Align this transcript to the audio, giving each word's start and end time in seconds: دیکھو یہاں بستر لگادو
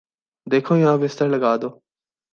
دیکھو 0.47 0.73
یہاں 0.75 0.97
بستر 0.97 1.27
لگادو 1.29 1.69